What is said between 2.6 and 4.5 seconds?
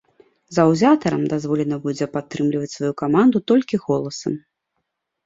сваю каманду толькі голасам.